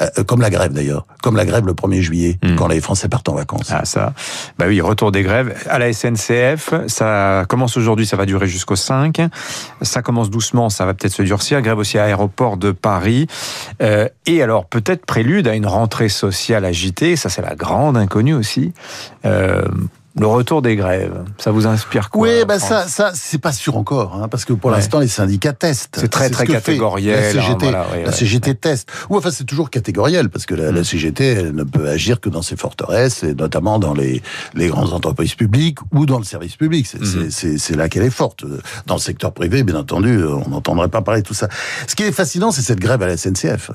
Euh, 0.00 0.08
euh, 0.18 0.24
comme 0.24 0.40
la 0.40 0.48
grève 0.48 0.72
d'ailleurs, 0.72 1.06
comme 1.22 1.36
la 1.36 1.44
grève 1.44 1.66
le 1.66 1.74
1er 1.74 2.00
juillet, 2.00 2.38
hmm. 2.42 2.56
quand 2.56 2.66
les 2.66 2.80
Français 2.80 3.08
partent 3.08 3.28
en 3.28 3.34
vacances. 3.34 3.70
Ah 3.70 3.84
ça, 3.84 4.14
bah 4.58 4.64
oui, 4.68 4.80
retour 4.80 5.12
des 5.12 5.22
grèves 5.22 5.54
à 5.68 5.78
la 5.78 5.92
SNCF, 5.92 6.72
ça 6.86 7.44
commence 7.48 7.76
aujourd'hui, 7.76 8.06
ça 8.06 8.16
va 8.16 8.24
durer 8.24 8.46
jusqu'au 8.46 8.76
5, 8.76 9.20
ça 9.82 10.00
commence 10.00 10.30
doucement, 10.30 10.70
ça 10.70 10.86
va 10.86 10.94
peut-être 10.94 11.12
se 11.12 11.22
durcir, 11.22 11.60
grève 11.60 11.78
aussi 11.78 11.98
à 11.98 12.04
l'aéroport 12.04 12.56
de 12.56 12.72
Paris, 12.72 13.26
euh, 13.82 14.08
et 14.24 14.42
alors 14.42 14.64
peut-être 14.64 15.04
prélude 15.04 15.46
à 15.46 15.54
une 15.54 15.66
rentrée 15.66 16.08
sociale 16.08 16.64
agitée, 16.64 17.16
ça 17.16 17.28
c'est 17.28 17.42
la 17.42 17.54
grande 17.54 17.98
inconnue 17.98 18.34
aussi, 18.34 18.72
euh, 19.26 19.62
le 20.18 20.26
retour 20.26 20.60
des 20.60 20.76
grèves, 20.76 21.24
ça 21.38 21.50
vous 21.50 21.66
inspire 21.66 22.10
quoi 22.10 22.22
Oui, 22.22 22.44
ben 22.46 22.58
ça, 22.58 22.86
ça 22.86 23.12
c'est 23.14 23.40
pas 23.40 23.52
sûr 23.52 23.76
encore, 23.76 24.14
hein, 24.14 24.28
parce 24.28 24.44
que 24.44 24.52
pour 24.52 24.70
l'instant 24.70 24.98
les 24.98 25.08
syndicats 25.08 25.54
testent. 25.54 25.96
C'est 25.98 26.08
très 26.08 26.28
très 26.28 26.46
catégoriel. 26.46 27.34
La 27.34 27.42
CGT, 27.42 27.68
hein, 27.68 27.84
la 28.04 28.12
CGT 28.12 28.54
teste. 28.56 28.90
Ou 29.08 29.16
enfin 29.16 29.30
c'est 29.30 29.44
toujours 29.44 29.70
catégoriel, 29.70 30.28
parce 30.28 30.44
que 30.44 30.54
la, 30.54 30.70
mm. 30.70 30.84
CGT 30.84 31.24
elle 31.24 31.54
ne 31.54 31.62
peut 31.64 31.88
agir 31.88 32.20
que 32.20 32.28
dans 32.28 32.42
ses 32.42 32.56
forteresses, 32.56 33.22
et 33.22 33.34
notamment 33.34 33.78
dans 33.78 33.94
les, 33.94 34.22
les 34.54 34.68
grandes 34.68 34.92
entreprises 34.92 35.34
publiques 35.34 35.78
ou 35.92 36.04
dans 36.04 36.18
le 36.18 36.24
service 36.24 36.56
public. 36.56 36.86
C'est 36.86 37.74
mm. 37.74 37.76
là 37.76 37.88
qu'elle 37.88 38.04
est 38.04 38.10
forte. 38.10 38.44
Dans 38.86 38.96
le 38.96 39.00
secteur 39.00 39.32
privé, 39.32 39.62
bien 39.62 39.76
entendu, 39.76 40.22
on 40.24 40.50
n'entendrait 40.50 40.88
pas 40.88 41.00
parler 41.00 41.22
de 41.22 41.26
tout 41.26 41.34
ça. 41.34 41.48
Ce 41.86 41.94
qui 41.94 42.02
est 42.02 42.12
fascinant, 42.12 42.50
c'est 42.50 42.62
cette 42.62 42.80
grève 42.80 43.02
à 43.02 43.06
la 43.06 43.16
SNCF, 43.16 43.70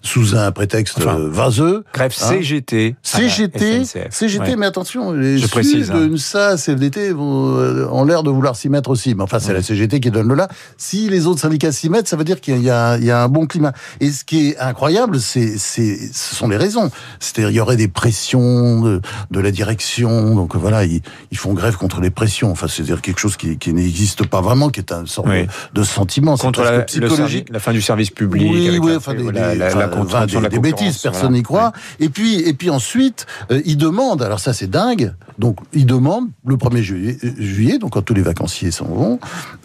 sous 0.00 0.36
un 0.36 0.52
prétexte 0.52 1.00
vaseux. 1.00 1.84
Grève 1.92 2.12
CGT. 2.12 2.96
CGT, 3.02 3.82
CGT, 4.10 4.56
mais 4.56 4.66
attention, 4.66 5.12
les 5.12 5.38
Je 5.38 5.46
précise 5.48 5.81
de 5.90 6.06
une 6.06 6.18
SA, 6.18 6.56
CFDT 6.56 7.12
ont 7.12 8.04
l'air 8.04 8.22
de 8.22 8.30
vouloir 8.30 8.56
s'y 8.56 8.68
mettre 8.68 8.90
aussi. 8.90 9.14
Mais 9.14 9.22
enfin, 9.22 9.38
c'est 9.38 9.52
la 9.52 9.62
CGT 9.62 10.00
qui 10.00 10.10
donne 10.10 10.28
le 10.28 10.34
là. 10.34 10.48
Si 10.76 11.08
les 11.08 11.26
autres 11.26 11.40
syndicats 11.40 11.72
s'y 11.72 11.88
mettent, 11.88 12.08
ça 12.08 12.16
veut 12.16 12.24
dire 12.24 12.40
qu'il 12.40 12.62
y, 12.62 12.70
a, 12.70 12.96
il 12.98 13.04
y 13.04 13.10
a 13.10 13.22
un 13.22 13.28
bon 13.28 13.46
climat. 13.46 13.72
Et 14.00 14.10
ce 14.10 14.24
qui 14.24 14.48
est 14.48 14.58
incroyable, 14.58 15.20
c'est, 15.20 15.58
ce 15.58 16.34
sont 16.34 16.48
les 16.48 16.56
raisons. 16.56 16.90
C'est-à-dire, 17.20 17.50
il 17.50 17.56
y 17.56 17.60
aurait 17.60 17.76
des 17.76 17.88
pressions 17.88 18.82
de, 18.82 19.00
de 19.30 19.40
la 19.40 19.50
direction. 19.50 20.34
Donc 20.34 20.56
voilà, 20.56 20.84
ils, 20.84 21.02
ils, 21.30 21.38
font 21.38 21.52
grève 21.54 21.76
contre 21.76 22.00
les 22.00 22.10
pressions. 22.10 22.50
Enfin, 22.50 22.68
c'est-à-dire 22.68 23.00
quelque 23.00 23.20
chose 23.20 23.36
qui, 23.36 23.58
qui 23.58 23.72
n'existe 23.72 24.26
pas 24.26 24.40
vraiment, 24.40 24.68
qui 24.68 24.80
est 24.80 24.92
un 24.92 25.06
sorte 25.06 25.28
de, 25.72 25.82
sentiment. 25.82 26.36
Contre 26.36 26.62
la, 26.62 26.82
psychologique. 26.82 27.48
la 27.50 27.60
fin 27.60 27.72
du 27.72 27.82
service 27.82 28.10
public. 28.10 28.48
Oui, 28.50 28.78
oui, 28.80 28.94
enfin, 28.96 29.14
des, 29.14 29.30
la, 29.30 30.26
des, 30.26 30.48
des 30.48 30.58
bêtises, 30.58 30.98
personne 30.98 31.32
n'y 31.32 31.42
croit. 31.42 31.72
Et 32.00 32.08
puis, 32.08 32.40
et 32.40 32.54
puis 32.54 32.70
ensuite, 32.70 33.26
euh, 33.50 33.60
ils 33.64 33.76
demandent, 33.76 34.22
alors 34.22 34.40
ça 34.40 34.52
c'est 34.52 34.70
dingue, 34.70 35.14
donc 35.38 35.58
ils 35.72 35.86
demandent, 35.86 36.30
le 36.46 36.56
1er 36.56 36.82
juillet, 36.82 37.78
donc 37.78 37.92
quand 37.92 38.02
tous 38.02 38.14
les 38.14 38.22
vacanciers 38.22 38.70
s'en 38.70 38.86
vont, 38.86 39.18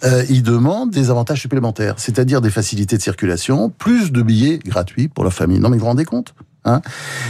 euh, 0.03 0.23
ils 0.29 0.43
demandent 0.43 0.91
des 0.91 1.09
avantages 1.09 1.41
supplémentaires, 1.41 1.95
c'est-à-dire 1.97 2.41
des 2.41 2.49
facilités 2.49 2.97
de 2.97 3.01
circulation, 3.01 3.69
plus 3.69 4.11
de 4.11 4.21
billets 4.21 4.59
gratuits 4.59 5.07
pour 5.07 5.23
leur 5.23 5.33
famille. 5.33 5.59
Non 5.59 5.69
mais 5.69 5.77
vous 5.77 5.81
vous 5.81 5.87
rendez 5.87 6.05
compte? 6.05 6.33
Hein 6.67 6.81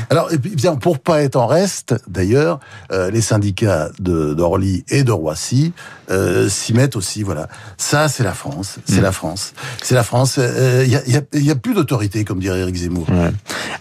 Alors, 0.09 0.33
et 0.33 0.37
bien, 0.37 0.75
pour 0.75 0.99
pas 0.99 1.21
être 1.21 1.35
en 1.35 1.45
reste, 1.45 1.95
d'ailleurs, 2.07 2.59
euh, 2.91 3.11
les 3.11 3.21
syndicats 3.21 3.89
d'Orly 3.99 4.83
et 4.89 5.03
de 5.03 5.11
Roissy 5.11 5.73
euh, 6.09 6.49
s'y 6.49 6.73
mettent 6.73 6.95
aussi. 6.95 7.21
Voilà, 7.21 7.47
ça, 7.77 8.07
c'est 8.07 8.23
la 8.23 8.33
France, 8.33 8.79
c'est 8.85 8.99
mm. 8.99 9.03
la 9.03 9.11
France, 9.11 9.53
c'est 9.83 9.93
la 9.93 10.03
France. 10.03 10.37
Il 10.37 10.43
euh, 10.43 10.85
n'y 10.87 10.95
a, 10.95 11.21
y 11.33 11.51
a, 11.51 11.55
plus 11.55 11.75
d'autorité, 11.75 12.25
comme 12.25 12.39
dirait 12.39 12.59
Éric 12.59 12.75
Zemmour. 12.75 13.07
Ouais. 13.09 13.31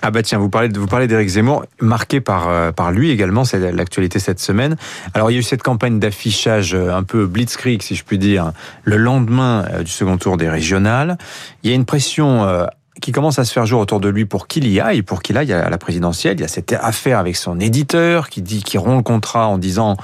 Ah 0.03 0.11
bah 0.11 0.23
tiens, 0.23 0.39
vous 0.39 0.51
parlez 0.51 0.69
vous 0.69 0.87
parlez 0.87 1.07
d'Éric 1.07 1.29
Zemmour, 1.29 1.65
marqué 1.81 2.21
par 2.21 2.75
par 2.75 2.93
lui 2.93 3.11
également, 3.11 3.45
c'est 3.45 3.73
l'actualité 3.73 4.19
cette 4.19 4.41
semaine. 4.41 4.77
Alors 5.15 5.31
il 5.31 5.35
y 5.35 5.37
a 5.37 5.41
eu 5.41 5.45
cette 5.45 5.63
campagne 5.63 5.99
d'affichage 5.99 6.75
un 6.75 7.03
peu 7.03 7.27
blitzkrieg, 7.27 7.83
si 7.83 7.95
je 7.95 8.05
puis 8.05 8.19
dire, 8.19 8.53
le 8.85 8.99
lendemain 8.99 9.65
du 9.81 9.91
second 9.91 10.19
tour 10.19 10.37
des 10.37 10.51
régionales. 10.51 11.17
Il 11.63 11.71
y 11.71 11.73
a 11.73 11.77
une 11.77 11.87
pression 11.87 12.67
qui 13.01 13.13
commence 13.13 13.39
à 13.39 13.45
se 13.45 13.53
faire 13.53 13.67
jour 13.67 13.81
autour 13.81 14.01
de 14.01 14.09
lui 14.09 14.25
pour 14.25 14.47
qu'il 14.47 14.67
y 14.69 14.81
aille, 14.81 15.03
pour 15.03 15.23
qu'il 15.23 15.37
aille 15.37 15.53
à 15.53 15.69
la 15.69 15.79
présidentielle. 15.79 16.37
Il 16.39 16.41
y 16.41 16.45
a 16.45 16.49
cette 16.49 16.73
affaire 16.73 17.19
avec 17.19 17.37
son 17.37 17.61
éditeur 17.61 18.29
qui 18.29 18.43
dit 18.43 18.63
qu'il 18.63 18.81
rompt 18.81 18.97
le 18.97 19.03
contrat 19.03 19.49
en 19.49 19.59
disant 19.59 19.97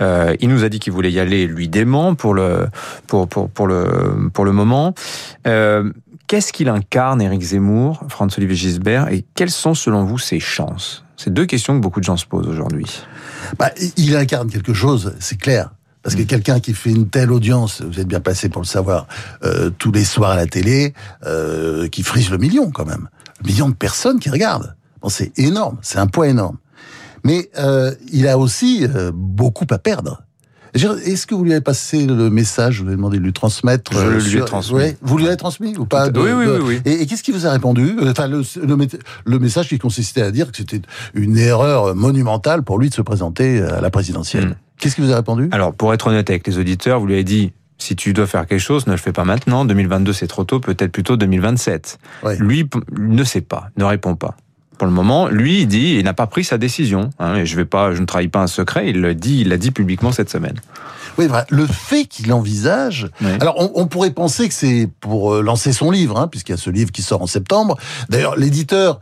euh, 0.00 0.34
il 0.40 0.48
nous 0.48 0.64
a 0.64 0.68
dit 0.68 0.80
qu'il 0.80 0.92
voulait 0.92 1.12
y 1.12 1.20
aller, 1.20 1.46
lui 1.46 1.68
dément 1.68 2.14
pour 2.14 2.34
le 2.34 2.66
pour 3.06 3.28
pour 3.28 3.48
pour 3.48 3.66
le 3.66 4.30
pour 4.32 4.44
le 4.44 4.52
moment. 4.52 4.94
Euh, 5.46 5.92
Qu'est-ce 6.30 6.52
qu'il 6.52 6.68
incarne, 6.68 7.20
Éric 7.20 7.42
Zemmour, 7.42 8.04
François-Olivier 8.08 8.54
Gisbert, 8.54 9.08
et 9.08 9.24
quelles 9.34 9.50
sont 9.50 9.74
selon 9.74 10.04
vous 10.04 10.16
ses 10.16 10.38
chances? 10.38 11.04
C'est 11.16 11.34
deux 11.34 11.44
questions 11.44 11.74
que 11.74 11.82
beaucoup 11.82 11.98
de 11.98 12.04
gens 12.04 12.16
se 12.16 12.24
posent 12.24 12.46
aujourd'hui. 12.46 12.86
Bah, 13.58 13.72
il 13.96 14.14
incarne 14.14 14.48
quelque 14.48 14.72
chose, 14.72 15.16
c'est 15.18 15.40
clair. 15.40 15.70
Parce 16.02 16.14
que 16.14 16.22
quelqu'un 16.22 16.60
qui 16.60 16.72
fait 16.72 16.90
une 16.90 17.08
telle 17.08 17.30
audience, 17.30 17.82
vous 17.82 18.00
êtes 18.00 18.08
bien 18.08 18.20
placé 18.20 18.48
pour 18.48 18.62
le 18.62 18.66
savoir, 18.66 19.06
euh, 19.44 19.70
tous 19.70 19.92
les 19.92 20.04
soirs 20.04 20.30
à 20.30 20.36
la 20.36 20.46
télé, 20.46 20.94
euh, 21.26 21.88
qui 21.88 22.02
frise 22.02 22.30
le 22.30 22.38
million 22.38 22.70
quand 22.70 22.86
même. 22.86 23.08
Le 23.42 23.48
million 23.48 23.68
de 23.68 23.74
personnes 23.74 24.18
qui 24.18 24.30
regardent. 24.30 24.74
Bon, 25.02 25.08
c'est 25.08 25.38
énorme, 25.38 25.78
c'est 25.82 25.98
un 25.98 26.06
poids 26.06 26.28
énorme. 26.28 26.56
Mais 27.24 27.50
euh, 27.58 27.92
il 28.12 28.28
a 28.28 28.38
aussi 28.38 28.86
euh, 28.94 29.10
beaucoup 29.14 29.66
à 29.70 29.78
perdre. 29.78 30.22
Est-ce 30.72 31.26
que 31.26 31.34
vous 31.34 31.42
lui 31.42 31.50
avez 31.50 31.60
passé 31.60 32.06
le 32.06 32.30
message 32.30 32.76
Je 32.76 32.84
vous 32.84 32.90
ai 32.90 32.94
demandé 32.94 33.18
de 33.18 33.24
lui 33.24 33.32
transmettre. 33.32 33.92
Je 33.92 34.06
le 34.06 34.18
lui 34.18 34.38
ai 34.38 34.44
transmis. 34.44 34.76
Ouais, 34.76 34.96
vous 35.02 35.18
lui 35.18 35.26
avez 35.26 35.36
transmis 35.36 35.76
ou 35.76 35.84
pas 35.84 36.10
de, 36.10 36.20
oui, 36.20 36.30
oui, 36.30 36.46
oui, 36.46 36.58
oui, 36.62 36.80
Et, 36.84 37.02
et 37.02 37.06
qu'est-ce 37.06 37.24
qu'il 37.24 37.34
vous 37.34 37.44
a 37.44 37.50
répondu? 37.50 37.96
Enfin, 38.02 38.28
le, 38.28 38.42
le, 38.62 38.76
le, 39.24 39.38
message 39.40 39.68
qui 39.68 39.78
consistait 39.78 40.22
à 40.22 40.30
dire 40.30 40.52
que 40.52 40.56
c'était 40.56 40.80
une 41.14 41.36
erreur 41.36 41.96
monumentale 41.96 42.62
pour 42.62 42.78
lui 42.78 42.88
de 42.88 42.94
se 42.94 43.02
présenter 43.02 43.60
à 43.60 43.80
la 43.80 43.90
présidentielle. 43.90 44.50
Mm. 44.50 44.54
Qu'est-ce 44.80 44.94
qu'il 44.94 45.04
vous 45.04 45.12
a 45.12 45.16
répondu? 45.16 45.48
Alors, 45.52 45.74
pour 45.74 45.92
être 45.94 46.06
honnête 46.06 46.30
avec 46.30 46.46
les 46.46 46.58
auditeurs, 46.58 47.00
vous 47.00 47.06
lui 47.06 47.14
avez 47.14 47.24
dit 47.24 47.52
si 47.78 47.96
tu 47.96 48.12
dois 48.12 48.26
faire 48.26 48.46
quelque 48.46 48.60
chose, 48.60 48.86
ne 48.86 48.92
le 48.92 48.98
fais 48.98 49.12
pas 49.12 49.24
maintenant. 49.24 49.64
2022, 49.64 50.12
c'est 50.12 50.26
trop 50.26 50.44
tôt, 50.44 50.60
peut-être 50.60 50.92
plutôt 50.92 51.16
2027. 51.16 51.98
Ouais. 52.22 52.36
Lui 52.38 52.68
ne 52.98 53.24
sait 53.24 53.40
pas, 53.40 53.68
ne 53.76 53.84
répond 53.84 54.16
pas. 54.16 54.36
Pour 54.78 54.86
le 54.86 54.92
moment, 54.92 55.28
lui, 55.28 55.62
il 55.62 55.66
dit, 55.66 55.96
il 55.98 56.04
n'a 56.04 56.14
pas 56.14 56.26
pris 56.26 56.44
sa 56.44 56.56
décision. 56.56 57.10
Hein, 57.18 57.36
et 57.36 57.46
je 57.46 57.56
vais 57.56 57.66
pas, 57.66 57.94
je 57.94 58.00
ne 58.00 58.06
trahis 58.06 58.28
pas 58.28 58.40
un 58.40 58.46
secret. 58.46 58.88
Il 58.88 59.00
le 59.00 59.14
dit, 59.14 59.40
il 59.40 59.48
l'a 59.48 59.58
dit 59.58 59.70
publiquement 59.70 60.12
cette 60.12 60.30
semaine. 60.30 60.58
Oui, 61.18 61.28
le 61.50 61.66
fait 61.66 62.06
qu'il 62.06 62.32
envisage. 62.32 63.08
Oui. 63.20 63.30
Alors, 63.40 63.56
on, 63.58 63.70
on, 63.74 63.86
pourrait 63.86 64.12
penser 64.12 64.48
que 64.48 64.54
c'est 64.54 64.88
pour 65.00 65.34
euh, 65.34 65.42
lancer 65.42 65.72
son 65.72 65.90
livre, 65.90 66.18
hein, 66.18 66.28
puisqu'il 66.28 66.52
y 66.52 66.54
a 66.54 66.58
ce 66.58 66.70
livre 66.70 66.92
qui 66.92 67.02
sort 67.02 67.20
en 67.20 67.26
septembre. 67.26 67.76
D'ailleurs, 68.08 68.36
l'éditeur 68.36 69.00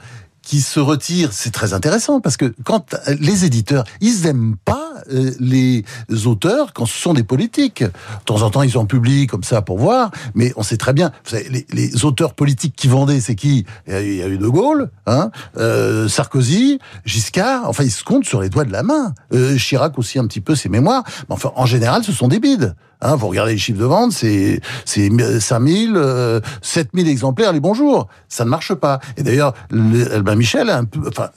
qui 0.48 0.62
se 0.62 0.80
retire, 0.80 1.34
c'est 1.34 1.50
très 1.50 1.74
intéressant 1.74 2.22
parce 2.22 2.38
que 2.38 2.54
quand 2.64 2.96
les 3.20 3.44
éditeurs, 3.44 3.84
ils 4.00 4.22
n'aiment 4.22 4.56
pas 4.56 4.94
euh, 5.12 5.32
les 5.40 5.84
auteurs 6.24 6.72
quand 6.72 6.86
ce 6.86 6.98
sont 6.98 7.12
des 7.12 7.22
politiques. 7.22 7.82
De 7.82 7.90
temps 8.24 8.40
en 8.40 8.48
temps, 8.48 8.62
ils 8.62 8.78
en 8.78 8.86
publient 8.86 9.26
comme 9.26 9.44
ça 9.44 9.60
pour 9.60 9.78
voir, 9.78 10.10
mais 10.34 10.54
on 10.56 10.62
sait 10.62 10.78
très 10.78 10.94
bien, 10.94 11.12
vous 11.24 11.30
savez, 11.32 11.50
les, 11.50 11.66
les 11.74 12.04
auteurs 12.06 12.32
politiques 12.32 12.74
qui 12.74 12.88
vendaient, 12.88 13.20
c'est 13.20 13.34
qui? 13.34 13.66
Il 13.88 14.14
y 14.14 14.22
a 14.22 14.26
eu 14.26 14.38
De 14.38 14.48
Gaulle, 14.48 14.90
hein, 15.04 15.30
euh, 15.58 16.08
Sarkozy, 16.08 16.78
Giscard, 17.04 17.68
enfin, 17.68 17.84
ils 17.84 17.90
se 17.90 18.02
comptent 18.02 18.24
sur 18.24 18.40
les 18.40 18.48
doigts 18.48 18.64
de 18.64 18.72
la 18.72 18.82
main. 18.82 19.12
Euh, 19.34 19.58
Chirac 19.58 19.98
aussi 19.98 20.18
un 20.18 20.26
petit 20.26 20.40
peu 20.40 20.54
ses 20.54 20.70
mémoires, 20.70 21.04
mais 21.28 21.34
enfin, 21.34 21.52
en 21.56 21.66
général, 21.66 22.04
ce 22.04 22.12
sont 22.12 22.26
des 22.28 22.40
bides. 22.40 22.74
Hein, 23.00 23.14
vous 23.14 23.28
regardez 23.28 23.52
les 23.52 23.58
chiffres 23.58 23.78
de 23.78 23.84
vente, 23.84 24.12
c'est 24.12 24.60
c'est 24.84 25.08
5000, 25.40 25.92
euh, 25.96 26.40
7000 26.62 27.08
exemplaires 27.08 27.52
les 27.52 27.60
bonjours. 27.60 28.08
Ça 28.28 28.44
ne 28.44 28.50
marche 28.50 28.74
pas. 28.74 29.00
Et 29.16 29.22
d'ailleurs, 29.22 29.54
Albin 29.70 30.34
Michel, 30.34 30.68
un 30.68 30.84
peu, 30.84 31.00
enfin, 31.06 31.30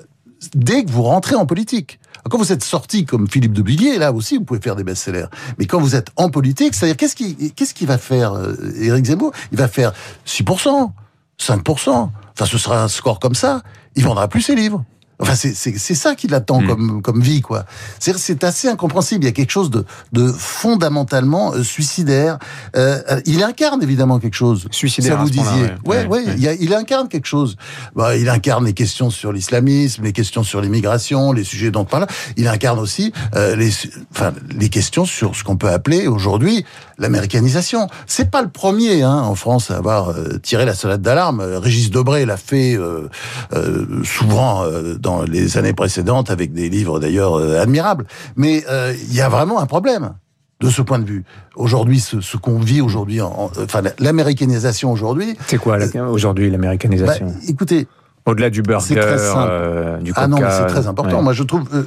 dès 0.55 0.83
que 0.83 0.91
vous 0.91 1.03
rentrez 1.03 1.35
en 1.35 1.45
politique, 1.45 1.99
quand 2.29 2.37
vous 2.37 2.51
êtes 2.51 2.63
sorti 2.63 3.05
comme 3.05 3.27
Philippe 3.27 3.53
de 3.53 3.63
Villiers, 3.63 3.97
là 3.97 4.11
aussi, 4.11 4.37
vous 4.37 4.43
pouvez 4.43 4.59
faire 4.59 4.75
des 4.75 4.83
best-sellers. 4.83 5.25
Mais 5.59 5.65
quand 5.65 5.79
vous 5.79 5.95
êtes 5.95 6.09
en 6.15 6.29
politique, 6.29 6.73
c'est-à-dire 6.73 6.97
qu'est-ce 6.97 7.15
qui 7.15 7.51
qu'est-ce 7.53 7.73
qui 7.73 7.85
va 7.85 7.97
faire 7.97 8.33
euh, 8.33 8.55
Éric 8.79 9.05
Zemmour? 9.05 9.31
Il 9.51 9.57
va 9.57 9.67
faire 9.67 9.93
6%, 10.25 10.91
5%. 11.39 11.89
Enfin, 11.89 12.45
ce 12.45 12.57
sera 12.57 12.83
un 12.83 12.87
score 12.87 13.19
comme 13.19 13.35
ça. 13.35 13.61
Il 13.95 14.03
vendra 14.03 14.27
plus 14.27 14.41
ses 14.41 14.55
livres. 14.55 14.83
Enfin, 15.21 15.35
c'est 15.35 15.95
ça 15.95 16.15
qui 16.15 16.27
l'attend 16.27 16.61
mmh. 16.61 16.67
comme, 16.67 17.01
comme 17.01 17.21
vie, 17.21 17.41
quoi. 17.41 17.65
C'est 17.99 18.43
assez 18.43 18.67
incompréhensible. 18.67 19.23
Il 19.23 19.27
y 19.27 19.29
a 19.29 19.33
quelque 19.33 19.51
chose 19.51 19.69
de, 19.69 19.85
de 20.13 20.27
fondamentalement 20.31 21.53
euh, 21.53 21.63
suicidaire. 21.63 22.39
Euh, 22.75 23.01
il 23.25 23.43
incarne 23.43 23.81
évidemment 23.83 24.19
quelque 24.19 24.35
chose. 24.35 24.67
Suicidaire. 24.71 25.17
Ça 25.17 25.23
vous 25.23 25.29
disiez. 25.29 25.43
Ouais, 25.85 26.05
ouais. 26.05 26.05
ouais, 26.05 26.25
ouais. 26.25 26.35
Il, 26.37 26.47
a, 26.47 26.53
il, 26.53 26.73
incarne 26.73 27.07
quelque 27.07 27.27
chose. 27.27 27.55
Bah, 27.95 28.15
il 28.17 28.29
incarne 28.29 28.65
les 28.65 28.73
questions 28.73 29.09
sur 29.09 29.31
l'islamisme, 29.31 30.03
les 30.03 30.13
questions 30.13 30.43
sur 30.43 30.61
l'immigration, 30.61 31.33
les 31.33 31.43
sujets 31.43 31.71
dont 31.71 31.81
on 31.81 31.85
parle. 31.85 32.07
Il 32.37 32.47
incarne 32.47 32.79
aussi 32.79 33.13
euh, 33.35 33.55
les, 33.55 33.71
enfin, 34.11 34.33
les 34.49 34.69
questions 34.69 35.05
sur 35.05 35.35
ce 35.35 35.43
qu'on 35.43 35.57
peut 35.57 35.69
appeler 35.69 36.07
aujourd'hui 36.07 36.65
l'américanisation. 37.01 37.87
C'est 38.05 38.31
pas 38.31 38.41
le 38.41 38.49
premier 38.49 39.01
hein, 39.01 39.17
en 39.17 39.35
France 39.35 39.71
à 39.71 39.77
avoir 39.77 40.09
euh, 40.09 40.37
tiré 40.41 40.65
la 40.65 40.75
sonnette 40.75 41.01
d'alarme. 41.01 41.41
Régis 41.41 41.89
Debray 41.89 42.25
l'a 42.25 42.37
fait 42.37 42.75
euh, 42.75 43.09
euh, 43.53 44.03
souvent 44.03 44.63
dans 44.99 45.10
dans 45.11 45.23
les 45.23 45.57
années 45.57 45.73
précédentes 45.73 46.29
avec 46.29 46.53
des 46.53 46.69
livres 46.69 46.99
d'ailleurs 46.99 47.35
euh, 47.35 47.61
admirables. 47.61 48.05
Mais 48.35 48.63
euh, 48.69 48.93
il 49.09 49.13
y 49.13 49.21
a 49.21 49.29
vraiment 49.29 49.59
un 49.59 49.65
problème 49.65 50.13
de 50.61 50.69
ce 50.69 50.81
point 50.81 50.99
de 50.99 51.05
vue. 51.05 51.23
Aujourd'hui, 51.55 51.99
ce, 51.99 52.21
ce 52.21 52.37
qu'on 52.37 52.59
vit 52.59 52.81
aujourd'hui, 52.81 53.21
en, 53.21 53.51
enfin 53.59 53.81
l'américanisation 53.99 54.91
aujourd'hui. 54.91 55.35
C'est 55.47 55.57
quoi 55.57 55.77
aujourd'hui 56.09 56.49
l'américanisation 56.49 57.27
bah, 57.27 57.33
Écoutez. 57.47 57.87
Au-delà 58.25 58.51
du 58.51 58.61
burger, 58.61 58.95
très 58.95 59.17
simple. 59.17 59.49
Euh, 59.51 59.97
du 59.97 60.13
coca. 60.13 60.23
Ah 60.23 60.27
non, 60.27 60.37
c'est 60.37 60.67
très 60.67 60.85
important. 60.87 61.17
Ouais. 61.17 61.23
Moi, 61.23 61.33
je 61.33 61.43
trouve, 61.43 61.63
euh, 61.73 61.83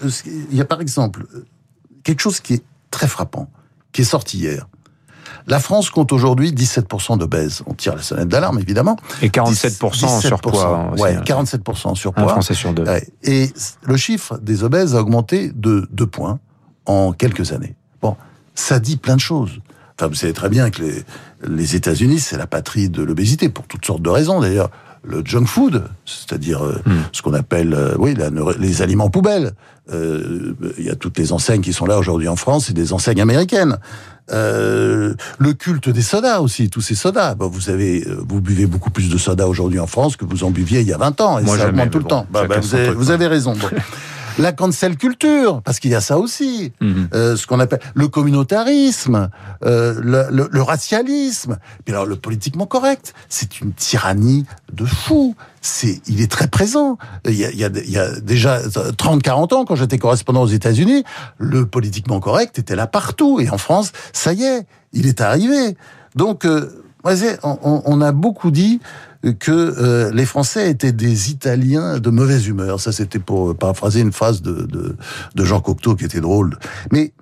il 0.50 0.56
y 0.56 0.60
a 0.60 0.64
par 0.64 0.80
exemple 0.80 1.26
quelque 2.02 2.20
chose 2.20 2.40
qui 2.40 2.54
est 2.54 2.64
très 2.90 3.06
frappant, 3.06 3.48
qui 3.92 4.00
est 4.02 4.04
sorti 4.04 4.38
hier. 4.38 4.66
La 5.46 5.58
France 5.58 5.90
compte 5.90 6.12
aujourd'hui 6.12 6.52
17% 6.52 7.18
d'obèses. 7.18 7.62
On 7.66 7.74
tire 7.74 7.94
la 7.94 8.02
sonnette 8.02 8.28
d'alarme, 8.28 8.58
évidemment. 8.58 8.96
Et 9.20 9.28
47% 9.28 10.04
en 10.04 10.20
surpoids. 10.20 10.90
Ouais, 10.98 11.16
47% 11.16 11.88
en 11.88 11.94
surpoids. 11.94 12.24
Un 12.24 12.28
Français 12.28 12.54
sur 12.54 12.72
deux. 12.72 12.84
Et 13.22 13.50
le 13.82 13.96
chiffre 13.96 14.38
des 14.38 14.64
obèses 14.64 14.94
a 14.94 15.00
augmenté 15.00 15.50
de 15.54 15.86
2 15.92 16.06
points 16.06 16.38
en 16.86 17.12
quelques 17.12 17.52
années. 17.52 17.76
Bon, 18.00 18.16
ça 18.54 18.78
dit 18.80 18.96
plein 18.96 19.16
de 19.16 19.20
choses. 19.20 19.60
Enfin, 19.98 20.08
vous 20.08 20.14
savez 20.14 20.32
très 20.32 20.48
bien 20.48 20.70
que 20.70 20.82
les, 20.82 21.04
les 21.48 21.76
États-Unis, 21.76 22.20
c'est 22.20 22.36
la 22.36 22.46
patrie 22.46 22.88
de 22.88 23.02
l'obésité, 23.02 23.48
pour 23.48 23.66
toutes 23.66 23.84
sortes 23.84 24.02
de 24.02 24.10
raisons 24.10 24.40
d'ailleurs. 24.40 24.70
Le 25.06 25.22
junk 25.22 25.44
food, 25.44 25.84
c'est-à-dire 26.06 26.64
euh, 26.64 26.80
mm. 26.86 26.92
ce 27.12 27.20
qu'on 27.20 27.34
appelle, 27.34 27.74
euh, 27.74 27.94
oui, 27.98 28.14
la, 28.14 28.30
les 28.58 28.80
aliments 28.80 29.10
poubelles. 29.10 29.52
Euh, 29.92 30.54
il 30.78 30.84
y 30.84 30.90
a 30.90 30.94
toutes 30.94 31.18
les 31.18 31.32
enseignes 31.32 31.60
qui 31.60 31.74
sont 31.74 31.84
là 31.84 31.98
aujourd'hui 31.98 32.26
en 32.26 32.36
France, 32.36 32.66
c'est 32.66 32.72
des 32.72 32.94
enseignes 32.94 33.20
américaines. 33.20 33.76
Euh, 34.32 35.14
le 35.38 35.52
culte 35.52 35.88
des 35.90 36.02
sodas 36.02 36.40
aussi, 36.40 36.70
tous 36.70 36.80
ces 36.80 36.94
sodas. 36.94 37.34
Bon, 37.34 37.48
vous 37.48 37.68
avez, 37.68 38.06
vous 38.26 38.40
buvez 38.40 38.66
beaucoup 38.66 38.90
plus 38.90 39.10
de 39.10 39.18
sodas 39.18 39.46
aujourd'hui 39.46 39.78
en 39.78 39.86
France 39.86 40.16
que 40.16 40.24
vous 40.24 40.44
en 40.44 40.50
buviez 40.50 40.80
il 40.80 40.86
y 40.88 40.92
a 40.92 40.98
20 40.98 41.20
ans, 41.20 41.38
et 41.38 41.42
Moi 41.42 41.58
ça 41.58 41.68
augmente 41.68 41.90
tout 41.90 41.98
bon, 41.98 42.04
le 42.04 42.08
temps. 42.08 42.26
Bah, 42.30 42.46
bah, 42.46 42.58
vous, 42.60 42.74
avez, 42.74 42.90
vous 42.90 43.10
avez 43.10 43.26
raison. 43.26 43.52
Bon. 43.52 43.68
la 44.38 44.52
cancel 44.52 44.96
culture, 44.96 45.62
parce 45.62 45.78
qu'il 45.78 45.90
y 45.90 45.94
a 45.94 46.00
ça 46.00 46.18
aussi, 46.18 46.72
-hmm. 46.80 47.08
euh, 47.14 47.36
ce 47.36 47.46
qu'on 47.46 47.60
appelle 47.60 47.80
le 47.94 48.08
communautarisme, 48.08 49.28
euh, 49.64 49.94
le, 50.02 50.26
le, 50.30 50.48
le, 50.50 50.62
racialisme, 50.62 51.58
puis 51.84 51.94
alors 51.94 52.06
le 52.06 52.16
politiquement 52.16 52.66
correct, 52.66 53.14
c'est 53.28 53.60
une 53.60 53.72
tyrannie 53.72 54.44
de 54.72 54.84
fou. 54.84 55.36
C'est, 55.66 56.02
il 56.06 56.20
est 56.20 56.30
très 56.30 56.46
présent. 56.46 56.98
Il 57.26 57.34
y 57.34 57.44
a, 57.44 57.50
il 57.50 57.58
y 57.58 57.64
a, 57.64 57.70
il 57.74 57.90
y 57.90 57.98
a 57.98 58.20
déjà 58.20 58.60
30-40 58.60 59.54
ans, 59.54 59.64
quand 59.64 59.76
j'étais 59.76 59.96
correspondant 59.96 60.42
aux 60.42 60.46
États-Unis, 60.46 61.04
le 61.38 61.64
politiquement 61.64 62.20
correct 62.20 62.58
était 62.58 62.76
là 62.76 62.86
partout, 62.86 63.40
et 63.40 63.48
en 63.48 63.56
France, 63.56 63.92
ça 64.12 64.34
y 64.34 64.44
est, 64.44 64.66
il 64.92 65.06
est 65.06 65.22
arrivé. 65.22 65.76
Donc, 66.16 66.44
euh, 66.44 66.84
on, 67.42 67.82
on 67.84 68.00
a 68.02 68.12
beaucoup 68.12 68.50
dit 68.50 68.80
que 69.32 69.50
euh, 69.50 70.10
les 70.12 70.26
Français 70.26 70.70
étaient 70.70 70.92
des 70.92 71.30
Italiens 71.30 71.98
de 71.98 72.10
mauvaise 72.10 72.46
humeur. 72.46 72.80
Ça, 72.80 72.92
c'était 72.92 73.18
pour 73.18 73.56
paraphraser 73.56 74.00
une 74.00 74.12
phrase 74.12 74.42
de, 74.42 74.66
de, 74.66 74.96
de, 75.34 75.44
Jean 75.44 75.60
Cocteau 75.60 75.96
qui 75.96 76.04
était 76.04 76.20
drôle. 76.20 76.58
Mais 76.92 77.14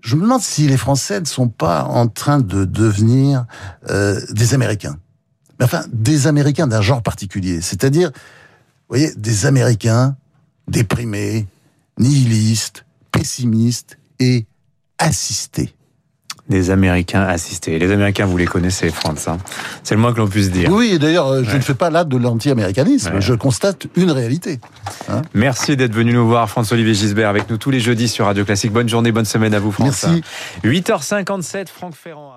je 0.00 0.16
me 0.16 0.22
demande 0.22 0.40
si 0.40 0.66
les 0.66 0.76
Français 0.76 1.20
ne 1.20 1.26
sont 1.26 1.48
pas 1.48 1.84
en 1.84 2.08
train 2.08 2.40
de 2.40 2.64
devenir 2.64 3.44
euh, 3.90 4.20
des 4.30 4.54
Américains. 4.54 4.96
Mais 5.58 5.64
enfin, 5.64 5.84
des 5.92 6.26
Américains 6.26 6.66
d'un 6.66 6.82
genre 6.82 7.02
particulier. 7.02 7.60
C'est-à-dire, 7.60 8.10
vous 8.10 8.96
voyez, 8.96 9.12
des 9.16 9.46
Américains 9.46 10.16
déprimés, 10.68 11.46
nihilistes, 11.98 12.84
pessimistes 13.10 13.98
et 14.20 14.46
assistés 14.98 15.74
des 16.48 16.70
Américains 16.70 17.22
assistés. 17.22 17.78
Les 17.78 17.92
Américains, 17.92 18.26
vous 18.26 18.36
les 18.36 18.46
connaissez, 18.46 18.90
France. 18.90 19.28
Hein 19.28 19.38
C'est 19.82 19.94
le 19.94 20.00
moins 20.00 20.12
que 20.12 20.18
l'on 20.18 20.28
puisse 20.28 20.50
dire. 20.50 20.70
Oui, 20.72 20.92
et 20.94 20.98
d'ailleurs, 20.98 21.44
je 21.44 21.50
ouais. 21.50 21.56
ne 21.56 21.60
fais 21.60 21.74
pas 21.74 21.90
là 21.90 22.04
de 22.04 22.16
l'anti-américanisme. 22.16 23.14
Ouais. 23.14 23.20
Je 23.20 23.34
constate 23.34 23.86
une 23.96 24.10
réalité. 24.10 24.58
Hein 25.08 25.22
Merci 25.34 25.76
d'être 25.76 25.94
venu 25.94 26.12
nous 26.12 26.26
voir, 26.26 26.48
François-Olivier 26.48 26.94
Gisbert, 26.94 27.28
avec 27.28 27.50
nous 27.50 27.58
tous 27.58 27.70
les 27.70 27.80
jeudis 27.80 28.08
sur 28.08 28.24
Radio 28.26 28.44
Classique. 28.44 28.72
Bonne 28.72 28.88
journée, 28.88 29.12
bonne 29.12 29.26
semaine 29.26 29.54
à 29.54 29.58
vous, 29.58 29.72
France. 29.72 30.06
Merci. 30.06 30.22
8h57, 30.64 31.68
Franck 31.68 31.94
Ferrand. 31.94 32.32